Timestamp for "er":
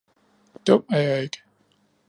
0.89-0.99